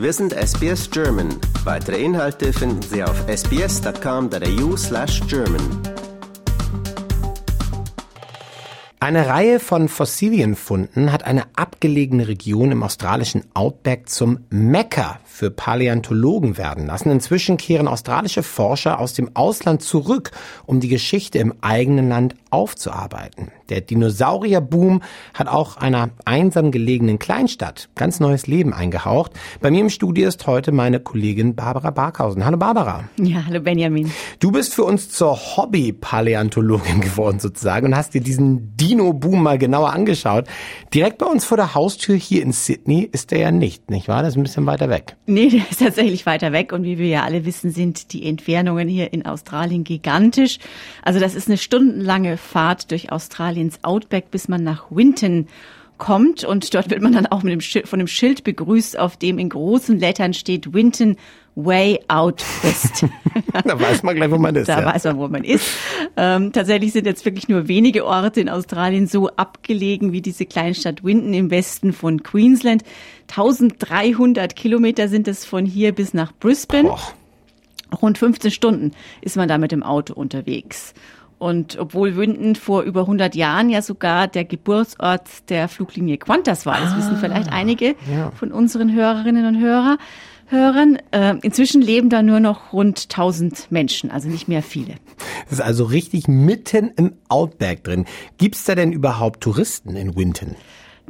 [0.00, 1.28] Wir sind SBS German.
[1.64, 5.60] Weitere Inhalte finden Sie auf sbs.com.au slash German.
[8.98, 16.56] Eine Reihe von Fossilienfunden hat eine abgelegene Region im australischen Outback zum Mekka für Paläontologen
[16.56, 17.10] werden lassen.
[17.10, 20.30] Inzwischen kehren australische Forscher aus dem Ausland zurück,
[20.64, 23.52] um die Geschichte im eigenen Land aufzuarbeiten.
[23.70, 25.00] Der Dinosaurierboom
[25.32, 29.32] hat auch einer einsam gelegenen Kleinstadt ganz neues Leben eingehaucht.
[29.60, 32.44] Bei mir im Studio ist heute meine Kollegin Barbara Barkhausen.
[32.44, 33.04] Hallo Barbara.
[33.18, 34.10] Ja, hallo Benjamin.
[34.40, 39.92] Du bist für uns zur Hobby-Paläontologin geworden sozusagen und hast dir diesen Dino-Boom mal genauer
[39.92, 40.46] angeschaut.
[40.92, 44.22] Direkt bei uns vor der Haustür hier in Sydney ist der ja nicht, nicht wahr?
[44.22, 45.16] Das ist ein bisschen weiter weg.
[45.26, 48.88] Nee, der ist tatsächlich weiter weg und wie wir ja alle wissen, sind die Entfernungen
[48.88, 50.58] hier in Australien gigantisch.
[51.02, 53.12] Also das ist eine stundenlange Fahrt durch
[53.60, 55.46] Australiens Outback, bis man nach Winton
[55.98, 59.18] kommt und dort wird man dann auch mit dem Schild, von einem Schild begrüßt, auf
[59.18, 61.16] dem in großen Lettern steht Winton
[61.56, 63.04] Way Out West.
[63.64, 64.68] da weiß man gleich, wo man ist.
[64.68, 64.86] Da ja.
[64.86, 65.66] weiß man, wo man ist.
[66.16, 71.04] Ähm, tatsächlich sind jetzt wirklich nur wenige Orte in Australien so abgelegen wie diese Kleinstadt
[71.04, 72.82] Winton im Westen von Queensland.
[73.28, 76.88] 1300 Kilometer sind es von hier bis nach Brisbane.
[76.88, 77.00] Boah.
[78.00, 80.94] Rund 15 Stunden ist man da mit dem Auto unterwegs.
[81.40, 86.78] Und obwohl Winton vor über 100 Jahren ja sogar der Geburtsort der Fluglinie Qantas war,
[86.78, 88.30] das wissen vielleicht einige ja.
[88.32, 89.96] von unseren Hörerinnen und Hörer,
[90.48, 90.98] Hörern.
[91.12, 94.96] Äh, inzwischen leben da nur noch rund 1000 Menschen, also nicht mehr viele.
[95.44, 98.04] Das ist also richtig mitten im Outback drin.
[98.36, 100.56] Gibt's da denn überhaupt Touristen in Winton?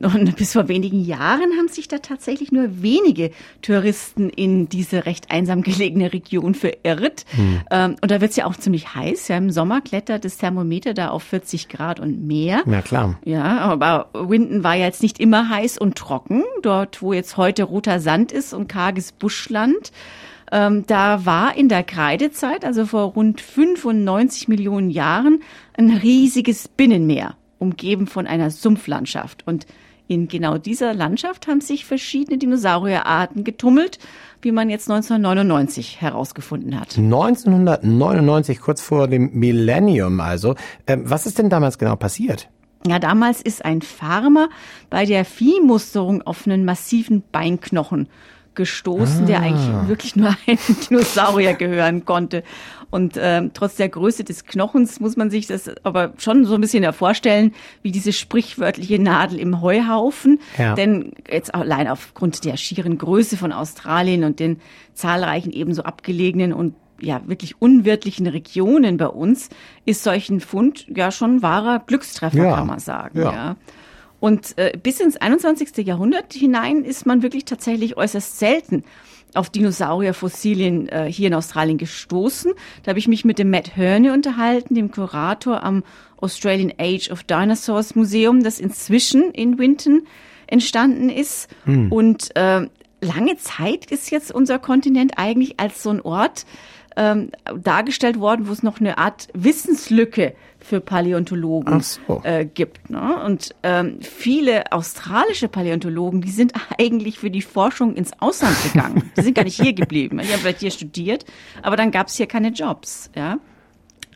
[0.00, 5.30] Und bis vor wenigen Jahren haben sich da tatsächlich nur wenige Touristen in diese recht
[5.30, 7.26] einsam gelegene Region verirrt.
[7.36, 7.60] Hm.
[7.70, 9.28] Ähm, und da wird's ja auch ziemlich heiß.
[9.28, 12.62] Ja, Im Sommer klettert das Thermometer da auf 40 Grad und mehr.
[12.66, 13.18] Ja, klar.
[13.24, 16.44] Ja, aber Winton war ja jetzt nicht immer heiß und trocken.
[16.62, 19.92] Dort, wo jetzt heute roter Sand ist und karges Buschland.
[20.50, 25.42] Ähm, da war in der Kreidezeit, also vor rund 95 Millionen Jahren,
[25.76, 29.46] ein riesiges Binnenmeer, umgeben von einer Sumpflandschaft.
[29.46, 29.66] Und
[30.10, 34.00] in genau dieser Landschaft haben sich verschiedene Dinosaurierarten getummelt,
[34.42, 36.98] wie man jetzt 1999 herausgefunden hat.
[36.98, 40.56] 1999, kurz vor dem Millennium also.
[40.88, 42.48] Ähm, was ist denn damals genau passiert?
[42.84, 44.48] Ja, damals ist ein Farmer
[44.88, 48.08] bei der Viehmusterung auf einen massiven Beinknochen
[48.54, 49.26] gestoßen, ah.
[49.26, 52.42] der eigentlich wirklich nur einem Dinosaurier gehören konnte.
[52.90, 56.60] Und ähm, trotz der Größe des Knochens muss man sich das aber schon so ein
[56.60, 60.40] bisschen vorstellen, wie diese sprichwörtliche Nadel im Heuhaufen.
[60.58, 60.74] Ja.
[60.74, 64.60] Denn jetzt allein aufgrund der schieren Größe von Australien und den
[64.92, 69.48] zahlreichen ebenso abgelegenen und ja wirklich unwirtlichen Regionen bei uns
[69.84, 72.56] ist solchen Fund ja schon wahrer Glückstreffer, ja.
[72.56, 73.18] kann man sagen.
[73.18, 73.32] Ja.
[73.32, 73.56] ja.
[74.20, 75.86] Und äh, bis ins 21.
[75.86, 78.84] Jahrhundert hinein ist man wirklich tatsächlich äußerst selten
[79.34, 82.52] auf Dinosaurierfossilien äh, hier in Australien gestoßen.
[82.82, 85.84] Da habe ich mich mit dem Matt Herne unterhalten, dem Kurator am
[86.20, 90.06] Australian Age of Dinosaurs Museum, das inzwischen in Winton
[90.46, 91.48] entstanden ist.
[91.64, 91.90] Hm.
[91.92, 92.66] Und äh,
[93.00, 96.44] lange Zeit ist jetzt unser Kontinent eigentlich als so ein Ort
[96.96, 102.20] ähm, dargestellt worden, wo es noch eine Art Wissenslücke für Paläontologen so.
[102.24, 102.90] äh, gibt.
[102.90, 103.22] Ne?
[103.24, 109.10] Und ähm, viele australische Paläontologen, die sind eigentlich für die Forschung ins Ausland gegangen.
[109.16, 110.18] Die sind gar nicht hier geblieben.
[110.18, 111.24] Die haben vielleicht hier studiert,
[111.62, 113.10] aber dann gab es hier keine Jobs.
[113.14, 113.38] Ja?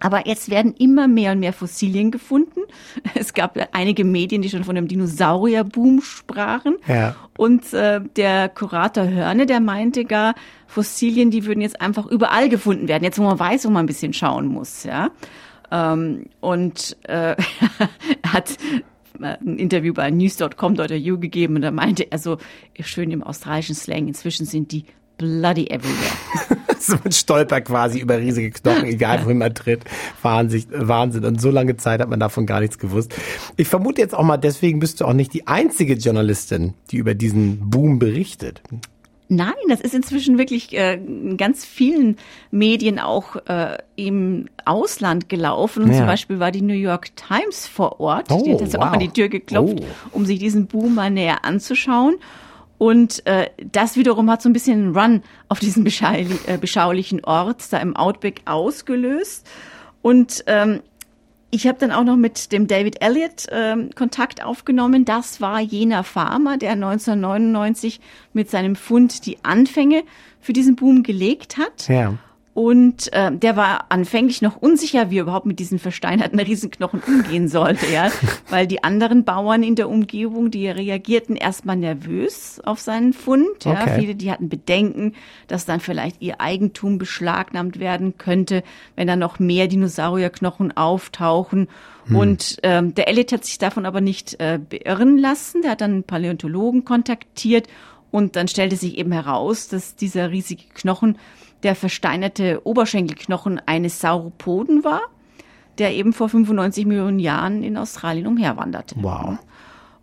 [0.04, 2.60] Aber jetzt werden immer mehr und mehr Fossilien gefunden.
[3.14, 6.76] Es gab einige Medien, die schon von einem Dinosaurierboom sprachen.
[6.86, 7.16] Ja.
[7.38, 10.34] Und äh, der Kurator Hörne, der meinte gar,
[10.66, 13.02] Fossilien, die würden jetzt einfach überall gefunden werden.
[13.02, 14.84] Jetzt, wo man weiß, wo man ein bisschen schauen muss.
[14.84, 15.10] Ja.
[15.72, 17.36] Ähm, und äh, er
[18.32, 18.58] hat
[19.18, 22.36] ein Interview bei news.com.au gegeben und da meinte er so
[22.78, 24.84] schön im australischen Slang, inzwischen sind die
[25.24, 26.16] bloody everywhere.
[26.78, 29.84] so ein Stolper quasi über riesige Knochen, egal wohin man tritt.
[30.22, 31.24] Wahnsinn, Wahnsinn.
[31.24, 33.14] Und so lange Zeit hat man davon gar nichts gewusst.
[33.56, 37.14] Ich vermute jetzt auch mal, deswegen bist du auch nicht die einzige Journalistin, die über
[37.14, 38.60] diesen Boom berichtet.
[39.28, 42.16] Nein, das ist inzwischen wirklich äh, in ganz vielen
[42.50, 45.84] Medien auch äh, im Ausland gelaufen.
[45.84, 45.98] Und ja.
[45.98, 48.30] zum Beispiel war die New York Times vor Ort.
[48.30, 48.82] Oh, die hat jetzt wow.
[48.82, 49.84] auch an die Tür geklopft, oh.
[50.12, 52.16] um sich diesen Boom mal näher anzuschauen.
[52.78, 57.72] Und äh, das wiederum hat so ein bisschen einen Run auf diesen äh, beschaulichen Ort
[57.72, 59.48] da im Outback ausgelöst.
[60.02, 60.80] Und ähm,
[61.50, 65.04] ich habe dann auch noch mit dem David Elliott ähm, Kontakt aufgenommen.
[65.04, 68.00] Das war jener Farmer, der 1999
[68.32, 70.02] mit seinem Fund die Anfänge
[70.40, 71.86] für diesen Boom gelegt hat.
[71.86, 72.14] Ja.
[72.54, 77.48] Und äh, der war anfänglich noch unsicher, wie er überhaupt mit diesen versteinerten Riesenknochen umgehen
[77.48, 78.12] sollte, ja.
[78.48, 83.64] Weil die anderen Bauern in der Umgebung, die reagierten erstmal nervös auf seinen Fund.
[83.64, 83.72] Ja.
[83.72, 83.98] Okay.
[83.98, 85.14] Viele, die hatten Bedenken,
[85.48, 88.62] dass dann vielleicht ihr Eigentum beschlagnahmt werden könnte,
[88.94, 91.68] wenn dann noch mehr Dinosaurierknochen auftauchen.
[92.10, 95.62] Und ähm, der Elliot hat sich davon aber nicht äh, beirren lassen.
[95.62, 97.66] Der hat dann einen Paläontologen kontaktiert
[98.10, 101.18] und dann stellte sich eben heraus, dass dieser riesige Knochen
[101.64, 105.00] der versteinerte Oberschenkelknochen eines Sauropoden war,
[105.78, 108.94] der eben vor 95 Millionen Jahren in Australien umherwanderte.
[109.00, 109.38] Wow.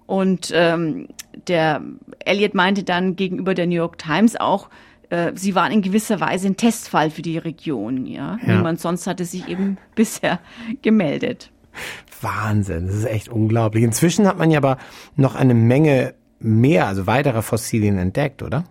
[0.06, 1.08] Und ähm,
[1.48, 1.82] der
[2.26, 4.70] Elliot meinte dann gegenüber der New York Times auch,
[5.10, 8.06] äh, sie waren in gewisser Weise ein Testfall für die Region.
[8.06, 8.38] Ja?
[8.46, 8.56] Ja.
[8.56, 10.40] Niemand sonst hatte sich eben bisher
[10.82, 11.52] gemeldet.
[12.20, 13.84] Wahnsinn, das ist echt unglaublich.
[13.84, 14.78] Inzwischen hat man ja aber
[15.16, 18.66] noch eine Menge mehr, also weitere Fossilien entdeckt, oder?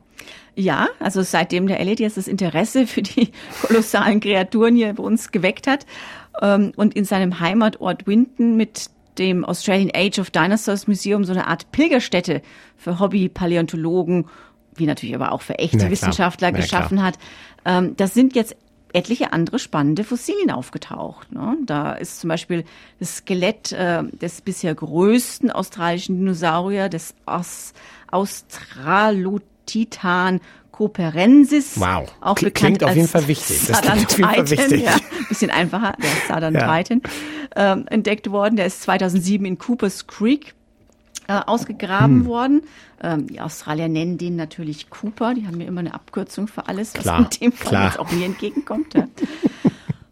[0.54, 3.30] Ja, also seitdem der Elliot jetzt das Interesse für die
[3.62, 5.86] kolossalen Kreaturen hier bei uns geweckt hat
[6.40, 11.46] ähm, und in seinem Heimatort Winton mit dem Australian Age of Dinosaurs Museum so eine
[11.46, 12.42] Art Pilgerstätte
[12.76, 14.26] für Hobby-Paläontologen,
[14.74, 15.90] wie natürlich aber auch für echte klar.
[15.90, 17.18] Wissenschaftler Na geschaffen hat.
[17.64, 18.56] Ähm, das sind jetzt
[18.92, 21.30] etliche andere spannende Fossilien aufgetaucht.
[21.32, 21.56] Ne?
[21.64, 22.64] Da ist zum Beispiel
[22.98, 27.72] das Skelett äh, des bisher größten australischen Dinosaurier, des Aus
[29.70, 30.40] Australotitan
[30.72, 31.78] Cooperensis.
[31.78, 32.10] Wow.
[32.20, 33.66] Auch Klingt bekannt auf als jeden Fall wichtig.
[33.66, 34.82] Das klingt auf jeden Fall wichtig.
[34.82, 34.96] Ja,
[35.28, 37.02] bisschen einfacher, der Sadantitan,
[37.56, 38.56] ähm, entdeckt worden.
[38.56, 40.54] Der ist 2007 in Coopers Creek
[41.28, 42.26] äh, ausgegraben Hm.
[42.26, 42.62] worden.
[43.02, 45.34] Ähm, die Australier nennen den natürlich Cooper.
[45.34, 47.84] Die haben ja immer eine Abkürzung für alles, was Klar, in dem Fall klar.
[47.86, 48.94] jetzt auch mir entgegenkommt.
[48.94, 49.06] Ja.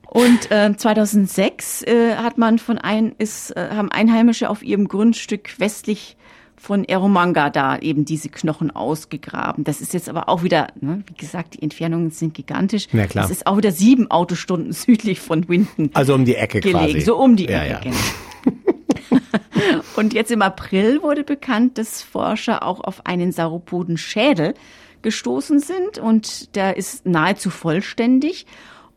[0.06, 5.58] Und ähm, 2006 äh, hat man von ein, ist, äh, haben Einheimische auf ihrem Grundstück
[5.58, 6.16] westlich
[6.60, 9.64] von Eromanga da eben diese Knochen ausgegraben.
[9.64, 12.88] Das ist jetzt aber auch wieder, ne, wie gesagt, die Entfernungen sind gigantisch.
[12.92, 13.24] Na klar.
[13.24, 17.00] Das ist auch wieder sieben Autostunden südlich von Winton Also um die Ecke gelegen, quasi.
[17.02, 17.70] so um die Ja, Ecke.
[17.70, 17.80] ja.
[17.80, 17.96] genau.
[19.96, 24.54] Und jetzt im April wurde bekannt, dass Forscher auch auf einen Sauropodenschädel
[25.02, 28.46] gestoßen sind und der ist nahezu vollständig.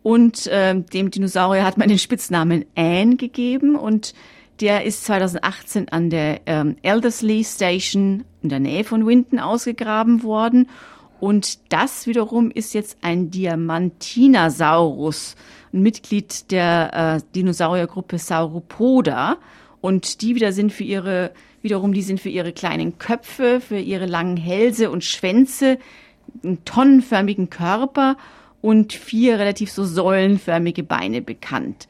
[0.04, 4.14] Und ähm, dem Dinosaurier hat man den Spitznamen Anne gegeben und
[4.60, 10.68] der ist 2018 an der ähm, Elderslie Station in der Nähe von Winton ausgegraben worden.
[11.20, 15.36] Und das wiederum ist jetzt ein Diamantinasaurus,
[15.72, 19.38] ein Mitglied der äh, Dinosauriergruppe Sauropoda.
[19.82, 21.32] Und die wieder sind für ihre,
[21.62, 25.78] wiederum, die sind für ihre kleinen Köpfe, für ihre langen Hälse und Schwänze,
[26.44, 28.18] einen tonnenförmigen Körper
[28.62, 31.88] und vier relativ so säulenförmige Beine bekannt.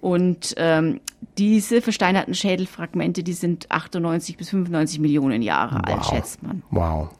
[0.00, 1.00] Und ähm,
[1.38, 6.62] diese versteinerten Schädelfragmente, die sind 98 bis 95 Millionen Jahre alt, schätzt man.
[6.70, 7.10] Wow.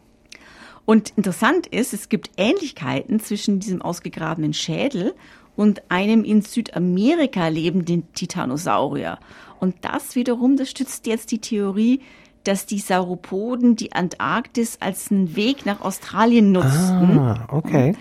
[0.86, 5.14] Und interessant ist, es gibt Ähnlichkeiten zwischen diesem ausgegrabenen Schädel
[5.56, 9.18] und einem in Südamerika lebenden Titanosaurier.
[9.60, 12.00] Und das wiederum, das stützt jetzt die Theorie,
[12.44, 17.18] dass die Sauropoden die Antarktis als einen Weg nach Australien nutzten.
[17.18, 17.94] Ah, okay.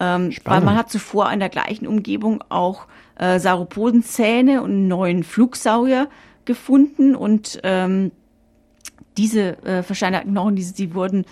[0.00, 2.86] Ähm, weil man hat zuvor in der gleichen Umgebung auch
[3.16, 6.08] äh, Sauropodenzähne und einen neuen Flugsaurier
[6.46, 8.10] gefunden und ähm,
[9.18, 11.26] diese äh, versteinerten Knochen, die, die wurden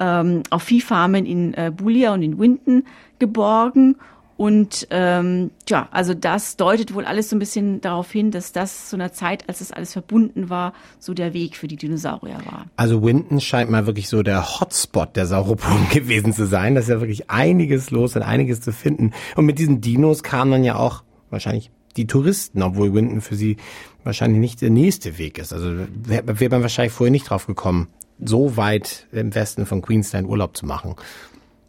[0.00, 2.84] ähm, auf Viehfarmen in äh, Bulia und in Winton
[3.18, 3.96] geborgen.
[4.38, 8.88] Und ähm, ja, also das deutet wohl alles so ein bisschen darauf hin, dass das
[8.88, 12.66] zu einer Zeit, als das alles verbunden war, so der Weg für die Dinosaurier war.
[12.76, 16.76] Also Winton scheint mal wirklich so der Hotspot der Sauropoden gewesen zu sein.
[16.76, 19.12] Da ist ja wirklich einiges los und einiges zu finden.
[19.34, 23.56] Und mit diesen Dinos kamen dann ja auch wahrscheinlich die Touristen, obwohl Winton für sie
[24.04, 25.52] wahrscheinlich nicht der nächste Weg ist.
[25.52, 25.68] Also
[26.04, 27.88] wäre wär man wahrscheinlich vorher nicht drauf gekommen,
[28.24, 30.94] so weit im Westen von Queensland Urlaub zu machen.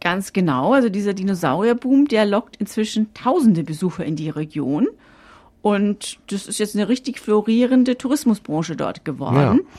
[0.00, 0.72] Ganz genau.
[0.72, 4.88] Also dieser Dinosaurierboom, der lockt inzwischen tausende Besucher in die Region.
[5.62, 9.60] Und das ist jetzt eine richtig florierende Tourismusbranche dort geworden.
[9.60, 9.70] Ja.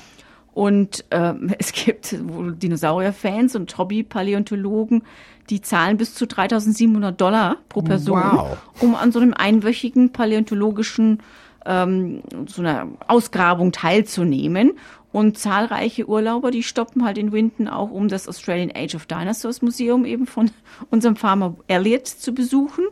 [0.54, 5.04] Und ähm, es gibt wohl Dinosaurierfans und Hobby-Paläontologen,
[5.50, 8.58] die zahlen bis zu 3.700 Dollar pro Person, Wow.
[8.80, 11.20] um an so einem einwöchigen paläontologischen
[11.66, 14.74] ähm, so einer Ausgrabung teilzunehmen.
[15.12, 19.62] Und zahlreiche Urlauber, die stoppen halt in Winton auch, um das Australian Age of Dinosaurs
[19.62, 20.52] Museum eben von
[20.90, 22.86] unserem Farmer Elliot zu besuchen.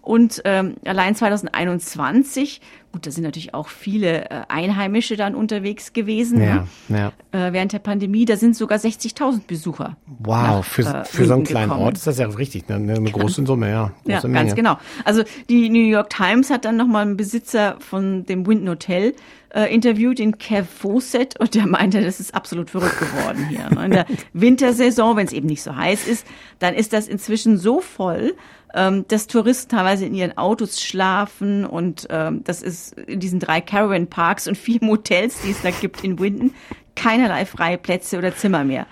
[0.00, 6.42] Und ähm, allein 2021 Gut, da sind natürlich auch viele äh, Einheimische dann unterwegs gewesen
[6.42, 7.12] ja, ne?
[7.32, 7.48] ja.
[7.48, 8.24] Äh, während der Pandemie.
[8.24, 9.96] Da sind sogar 60.000 Besucher.
[10.20, 11.84] Wow, nach, für, äh, für so einen kleinen gekommen.
[11.84, 12.76] Ort ist das ja richtig, ne?
[12.76, 13.92] eine, große Summe, ja.
[14.06, 14.78] ja, ganz genau.
[15.04, 19.14] Also die New York Times hat dann nochmal einen Besitzer von dem Winton Hotel
[19.54, 23.68] äh, interviewt, den Kev Fawcett, und der meinte, das ist absolut verrückt geworden hier.
[23.70, 23.84] Ne?
[23.86, 26.26] In der Wintersaison, wenn es eben nicht so heiß ist,
[26.58, 28.34] dann ist das inzwischen so voll,
[28.74, 33.60] ähm, dass Touristen teilweise in ihren Autos schlafen und ähm, das ist in diesen drei
[33.60, 36.54] Caravan Parks und vier Motels, die es da gibt in Winton,
[36.96, 38.86] keinerlei freie Plätze oder Zimmer mehr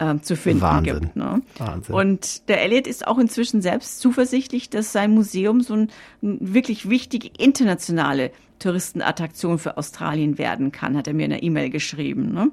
[0.00, 1.00] ähm, zu finden Wahnsinn.
[1.00, 1.16] gibt.
[1.16, 1.42] Ne?
[1.58, 1.94] Wahnsinn.
[1.94, 5.90] Und der Elliot ist auch inzwischen selbst zuversichtlich, dass sein Museum so ein,
[6.22, 11.70] ein wirklich wichtige internationale Touristenattraktion für Australien werden kann, hat er mir in einer E-Mail
[11.70, 12.32] geschrieben.
[12.32, 12.50] Ne?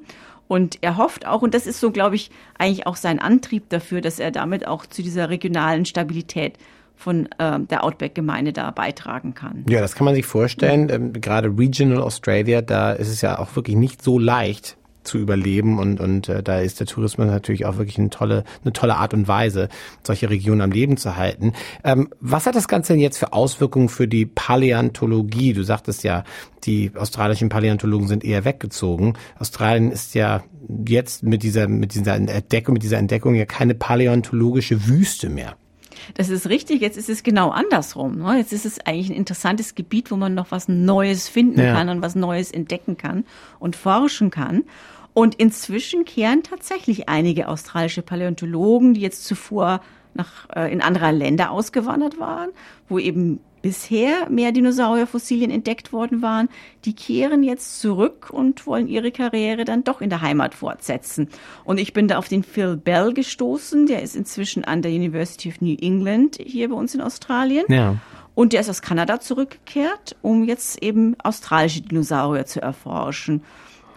[0.47, 4.01] Und er hofft auch, und das ist so, glaube ich, eigentlich auch sein Antrieb dafür,
[4.01, 6.57] dass er damit auch zu dieser regionalen Stabilität
[6.97, 9.63] von äh, der Outback-Gemeinde da beitragen kann.
[9.69, 10.89] Ja, das kann man sich vorstellen.
[10.89, 14.77] Ähm, gerade Regional Australia, da ist es ja auch wirklich nicht so leicht,
[15.07, 18.73] zu überleben und, und äh, da ist der Tourismus natürlich auch wirklich eine tolle, eine
[18.73, 19.69] tolle Art und Weise,
[20.03, 21.53] solche Regionen am Leben zu halten.
[21.83, 25.53] Ähm, was hat das Ganze denn jetzt für Auswirkungen für die Paläontologie?
[25.53, 26.23] Du sagtest ja,
[26.65, 29.13] die australischen Paläontologen sind eher weggezogen.
[29.39, 30.43] Australien ist ja
[30.85, 35.55] jetzt mit dieser, mit dieser Entdeckung, mit dieser Entdeckung ja keine paläontologische Wüste mehr.
[36.15, 36.81] Das ist richtig.
[36.81, 38.17] Jetzt ist es genau andersrum.
[38.19, 38.37] Ne?
[38.37, 41.73] Jetzt ist es eigentlich ein interessantes Gebiet, wo man noch was Neues finden ja.
[41.73, 43.25] kann und was Neues entdecken kann
[43.59, 44.63] und forschen kann.
[45.13, 49.81] Und inzwischen kehren tatsächlich einige australische Paläontologen, die jetzt zuvor
[50.13, 52.49] nach, äh, in andere Länder ausgewandert waren,
[52.87, 56.47] wo eben bisher mehr Dinosaurierfossilien entdeckt worden waren,
[56.85, 61.27] die kehren jetzt zurück und wollen ihre Karriere dann doch in der Heimat fortsetzen.
[61.65, 65.49] Und ich bin da auf den Phil Bell gestoßen, der ist inzwischen an der University
[65.49, 67.65] of New England hier bei uns in Australien.
[67.67, 67.97] Ja.
[68.35, 73.43] Und der ist aus Kanada zurückgekehrt, um jetzt eben australische Dinosaurier zu erforschen.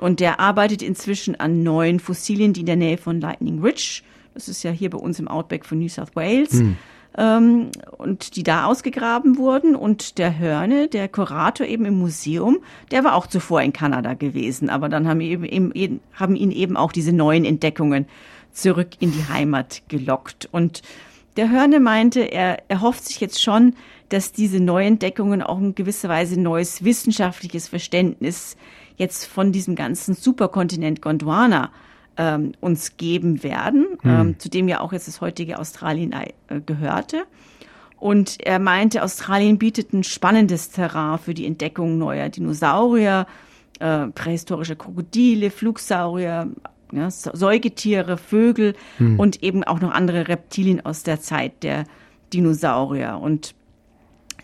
[0.01, 4.03] Und der arbeitet inzwischen an neuen Fossilien, die in der Nähe von Lightning Ridge,
[4.35, 6.77] das ist ja hier bei uns im Outback von New South Wales, hm.
[7.17, 9.75] Ähm, und die da ausgegraben wurden.
[9.75, 12.59] Und der Hörne, der Kurator eben im Museum,
[12.91, 14.71] der war auch zuvor in Kanada gewesen.
[14.71, 18.07] Aber dann haben, eben, eben, haben ihn eben auch diese neuen Entdeckungen
[18.53, 20.49] zurück in die Heimat gelockt.
[20.51, 20.83] Und
[21.37, 23.75] der Hörne meinte, er, er hofft sich jetzt schon,
[24.09, 28.57] dass diese Neuentdeckungen auch in gewisser Weise neues wissenschaftliches Verständnis
[28.97, 31.71] jetzt von diesem ganzen Superkontinent Gondwana
[32.17, 34.11] ähm, uns geben werden, hm.
[34.11, 37.25] ähm, zu dem ja auch jetzt das heutige Australien äh, gehörte.
[37.99, 43.27] Und er meinte, Australien bietet ein spannendes Terrain für die Entdeckung neuer Dinosaurier,
[43.79, 46.49] äh, prähistorische Krokodile, Flugsaurier,
[46.93, 49.19] ja, Säugetiere, Vögel hm.
[49.19, 51.85] und eben auch noch andere Reptilien aus der Zeit der
[52.33, 53.19] Dinosaurier.
[53.21, 53.55] Und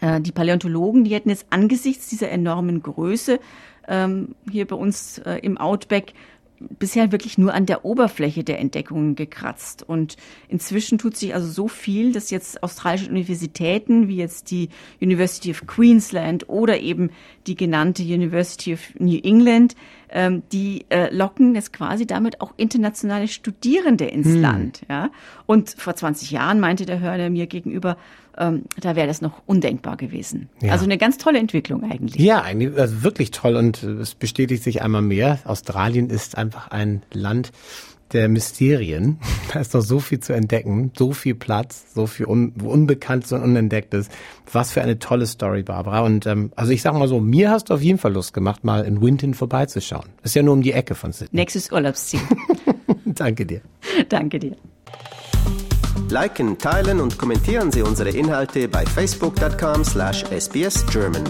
[0.00, 3.40] äh, die Paläontologen, die hätten jetzt angesichts dieser enormen Größe
[3.88, 6.12] ähm, hier bei uns äh, im Outback
[6.60, 9.82] bisher wirklich nur an der Oberfläche der Entdeckungen gekratzt.
[9.86, 10.16] Und
[10.48, 14.68] inzwischen tut sich also so viel, dass jetzt australische Universitäten wie jetzt die
[15.00, 17.10] University of Queensland oder eben
[17.46, 19.74] die genannte University of New England,
[20.10, 24.40] ähm, die äh, locken jetzt quasi damit auch internationale Studierende ins hm.
[24.40, 24.82] Land.
[24.88, 25.10] Ja?
[25.46, 27.96] Und vor 20 Jahren meinte der Hörner mir gegenüber,
[28.38, 30.48] ähm, da wäre das noch undenkbar gewesen.
[30.60, 30.72] Ja.
[30.72, 32.22] Also eine ganz tolle Entwicklung eigentlich.
[32.22, 35.38] Ja, eigentlich also wirklich toll und es bestätigt sich einmal mehr.
[35.44, 37.52] Australien ist einfach ein Land
[38.12, 39.18] der Mysterien.
[39.52, 43.42] Da ist noch so viel zu entdecken, so viel Platz, so viel Un Unbekanntes und
[43.42, 44.08] Unentdecktes.
[44.52, 46.00] Was für eine tolle Story, Barbara.
[46.00, 48.64] Und ähm, also ich sag mal so, mir hast du auf jeden Fall Lust gemacht,
[48.64, 50.06] mal in Winton vorbeizuschauen.
[50.24, 51.38] Ist ja nur um die Ecke von Sydney.
[51.40, 52.20] Nächstes Urlaubsziel.
[53.04, 53.60] Danke dir.
[54.08, 54.56] Danke dir.
[56.10, 61.24] Liken, teilen und kommentieren Sie unsere Inhalte bei facebook.com slash sbsgerman.